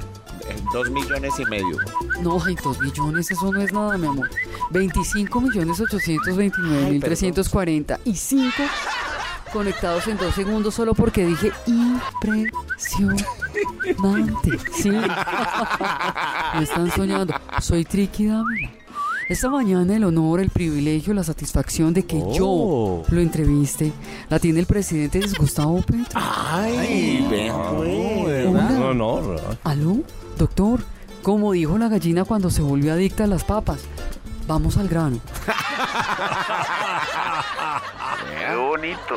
Dos 0.72 0.90
millones 0.90 1.34
y 1.38 1.44
medio. 1.46 1.76
No, 2.22 2.38
ay, 2.44 2.56
dos 2.62 2.78
millones, 2.80 3.30
eso 3.30 3.52
no 3.52 3.60
es 3.60 3.72
nada, 3.72 3.98
mi 3.98 4.06
amor. 4.06 4.30
25 4.70 5.40
millones 5.40 5.80
829 5.80 6.90
mil 6.90 7.02
340 7.02 8.00
y 8.04 8.14
5 8.14 8.52
conectados 9.52 10.06
en 10.08 10.18
dos 10.18 10.34
segundos 10.34 10.74
solo 10.74 10.94
porque 10.94 11.24
dije 11.26 11.52
impresionante. 11.66 13.24
Sí. 14.70 14.90
Me 14.90 16.62
están 16.62 16.90
soñando. 16.90 17.34
Soy 17.60 17.84
Dávila. 17.84 18.77
Esta 19.28 19.50
mañana 19.50 19.94
el 19.94 20.04
honor, 20.04 20.40
el 20.40 20.48
privilegio, 20.48 21.12
la 21.12 21.22
satisfacción 21.22 21.92
de 21.92 22.06
que 22.06 22.16
Oh. 22.22 22.32
yo 22.32 23.02
lo 23.14 23.20
entreviste 23.20 23.92
la 24.30 24.38
tiene 24.38 24.60
el 24.60 24.66
presidente 24.66 25.20
Gustavo 25.38 25.82
Petro. 25.82 26.18
Ay, 26.20 27.26
vea, 27.30 27.54
pues. 27.76 28.50
No, 28.50 28.94
no. 28.94 29.20
¿Aló? 29.64 29.98
Doctor, 30.38 30.80
como 31.22 31.52
dijo 31.52 31.76
la 31.76 31.88
gallina 31.88 32.24
cuando 32.24 32.48
se 32.48 32.62
volvió 32.62 32.92
adicta 32.94 33.24
a 33.24 33.26
las 33.26 33.44
papas. 33.44 33.84
Vamos 34.46 34.78
al 34.78 34.88
grano. 34.88 35.18
Qué 38.38 38.56
bonito, 38.56 39.14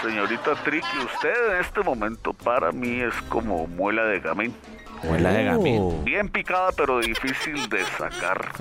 señorita 0.00 0.54
Tricky. 0.62 0.86
Usted 1.12 1.54
en 1.56 1.60
este 1.60 1.82
momento 1.82 2.32
para 2.32 2.70
mí 2.70 3.00
es 3.00 3.14
como 3.28 3.66
muela 3.66 4.04
de 4.04 4.20
gamín. 4.20 4.54
Muela 5.02 5.32
de 5.32 5.44
gamín. 5.44 6.04
Bien 6.04 6.28
picada, 6.28 6.70
pero 6.76 7.00
difícil 7.00 7.68
de 7.68 7.84
sacar. 7.98 8.52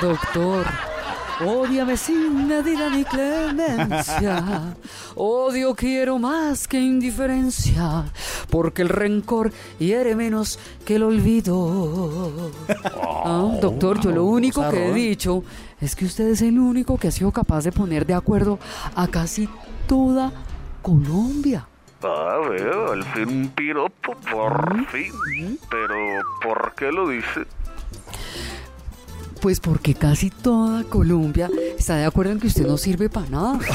Doctor, 0.00 0.66
ódiame 1.44 1.96
sin 1.96 2.46
medida 2.46 2.88
ni 2.90 3.04
clemencia. 3.04 4.74
Odio 5.16 5.74
quiero 5.74 6.18
más 6.18 6.68
que 6.68 6.80
indiferencia, 6.80 8.04
porque 8.50 8.82
el 8.82 8.88
rencor 8.88 9.52
hiere 9.78 10.14
menos 10.14 10.58
que 10.84 10.96
el 10.96 11.02
olvido. 11.02 12.52
Ah, 13.24 13.50
doctor, 13.60 14.00
yo 14.00 14.10
lo 14.12 14.24
único 14.24 14.68
que 14.70 14.90
he 14.90 14.92
dicho 14.92 15.42
es 15.80 15.96
que 15.96 16.04
usted 16.04 16.28
es 16.28 16.42
el 16.42 16.58
único 16.58 16.96
que 16.98 17.08
ha 17.08 17.12
sido 17.12 17.32
capaz 17.32 17.64
de 17.64 17.72
poner 17.72 18.06
de 18.06 18.14
acuerdo 18.14 18.58
a 18.94 19.08
casi 19.08 19.48
toda 19.88 20.32
Colombia. 20.82 21.66
Ah, 22.04 22.40
veo, 22.50 22.92
al 22.92 23.04
fin 23.04 23.28
un 23.28 23.48
piropo, 23.50 24.14
por 24.30 24.86
fin. 24.86 25.12
Pero, 25.70 25.94
¿por 26.42 26.74
qué 26.74 26.90
lo 26.90 27.08
dice? 27.08 27.46
Pues 29.40 29.60
porque 29.60 29.94
casi 29.94 30.30
toda 30.30 30.84
Colombia 30.84 31.48
está 31.78 31.96
de 31.96 32.04
acuerdo 32.04 32.32
en 32.32 32.40
que 32.40 32.46
usted 32.48 32.66
no 32.66 32.76
sirve 32.76 33.08
para 33.08 33.28
nada. 33.28 33.58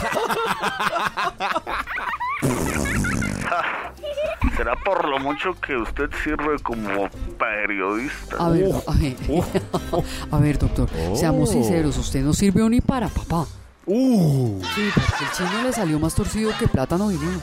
¿Será 4.55 4.75
por 4.75 5.07
lo 5.07 5.19
mucho 5.19 5.53
que 5.61 5.75
usted 5.77 6.09
sirve 6.23 6.57
como 6.63 7.09
periodista? 7.37 8.37
A 8.39 8.49
ver, 8.49 8.71
a 8.87 8.93
ver, 8.93 9.15
a 10.31 10.39
ver, 10.39 10.57
doctor, 10.57 10.89
seamos 11.15 11.51
sinceros, 11.51 11.97
usted 11.97 12.23
no 12.23 12.33
sirvió 12.33 12.67
ni 12.69 12.81
para 12.81 13.07
papá. 13.07 13.45
Uh, 13.89 14.61
Sí, 14.75 14.89
porque 14.93 15.23
el 15.23 15.31
chino 15.31 15.63
le 15.63 15.71
salió 15.71 15.97
más 15.97 16.13
torcido 16.13 16.51
que 16.59 16.67
plátano 16.67 17.07
vino. 17.07 17.21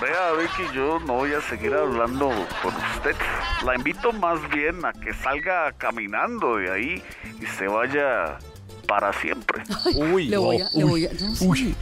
Vea, 0.00 0.32
Vicky, 0.32 0.74
yo 0.74 0.98
no 1.00 1.14
voy 1.14 1.32
a 1.32 1.40
seguir 1.42 1.72
hablando 1.72 2.28
con 2.62 2.74
usted. 2.74 3.14
La 3.64 3.76
invito 3.76 4.12
más 4.12 4.40
bien 4.50 4.84
a 4.84 4.92
que 4.92 5.14
salga 5.14 5.72
caminando 5.72 6.56
de 6.56 6.70
ahí 6.72 7.02
y 7.40 7.46
se 7.56 7.68
vaya 7.68 8.38
para 8.88 9.12
siempre. 9.12 9.62
Uy, 10.12 10.26
Le 10.28 10.36
voy 10.36 10.60
a, 10.60 10.68
le 10.74 10.84
voy 10.84 11.06
a, 11.06 11.10
no, 11.12 11.34
sí, 11.54 11.74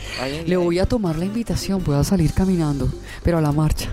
le 0.47 0.56
voy 0.56 0.78
a 0.78 0.87
tomar 0.87 1.16
la 1.16 1.25
invitación, 1.25 1.82
pueda 1.82 2.05
salir 2.05 2.32
caminando, 2.34 2.88
pero 3.22 3.38
a 3.38 3.41
la 3.41 3.53
marcha. 3.53 3.88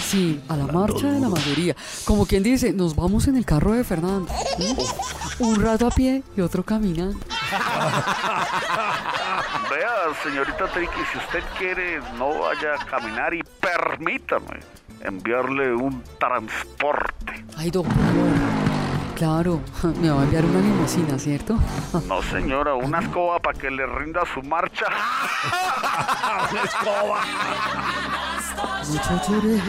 Sí, 0.00 0.40
a 0.48 0.56
la 0.56 0.66
marcha 0.66 1.10
de 1.10 1.20
la 1.20 1.28
mayoría. 1.28 1.76
Como 2.04 2.26
quien 2.26 2.42
dice, 2.42 2.72
nos 2.72 2.94
vamos 2.96 3.28
en 3.28 3.36
el 3.36 3.44
carro 3.44 3.72
de 3.72 3.84
Fernando. 3.84 4.32
Un 5.38 5.60
rato 5.62 5.86
a 5.86 5.90
pie 5.90 6.22
y 6.36 6.40
otro 6.40 6.62
caminando. 6.62 7.18
Vea, 9.70 10.14
señorita 10.22 10.66
Tricky, 10.72 11.00
si 11.12 11.18
usted 11.18 11.42
quiere, 11.58 12.00
no 12.18 12.40
vaya 12.40 12.74
a 12.74 12.84
caminar 12.84 13.34
y 13.34 13.42
permítame 13.60 14.60
enviarle 15.00 15.74
un 15.74 16.02
transporte. 16.18 17.44
Ay, 17.56 17.70
doctor. 17.70 17.94
Claro, 19.16 19.60
me 20.00 20.10
va 20.10 20.20
a 20.20 20.24
enviar 20.24 20.44
una 20.44 20.60
limusina, 20.60 21.18
¿cierto? 21.18 21.58
No, 22.08 22.22
señora, 22.22 22.74
una 22.74 23.00
escoba 23.00 23.38
para 23.38 23.58
que 23.58 23.70
le 23.70 23.86
rinda 23.86 24.22
su 24.32 24.42
marcha. 24.42 24.86
Mucho 28.88 29.20
lloré 29.28 29.60